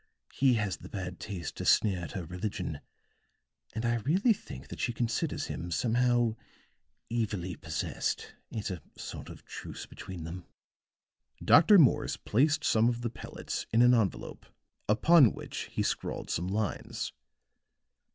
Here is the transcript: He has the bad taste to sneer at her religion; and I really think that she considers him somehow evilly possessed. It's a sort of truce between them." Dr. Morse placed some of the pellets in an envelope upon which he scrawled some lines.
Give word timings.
He 0.33 0.55
has 0.55 0.77
the 0.77 0.89
bad 0.89 1.19
taste 1.19 1.57
to 1.57 1.63
sneer 1.63 1.99
at 1.99 2.13
her 2.13 2.25
religion; 2.25 2.81
and 3.75 3.85
I 3.85 3.97
really 3.97 4.33
think 4.33 4.69
that 4.69 4.79
she 4.79 4.93
considers 4.93 5.45
him 5.45 5.69
somehow 5.69 6.37
evilly 7.11 7.55
possessed. 7.55 8.33
It's 8.49 8.71
a 8.71 8.81
sort 8.97 9.29
of 9.29 9.45
truce 9.45 9.85
between 9.85 10.23
them." 10.23 10.47
Dr. 11.45 11.77
Morse 11.77 12.17
placed 12.17 12.63
some 12.63 12.89
of 12.89 13.01
the 13.01 13.11
pellets 13.11 13.67
in 13.71 13.83
an 13.83 13.93
envelope 13.93 14.47
upon 14.89 15.33
which 15.33 15.69
he 15.71 15.83
scrawled 15.83 16.31
some 16.31 16.47
lines. 16.47 17.13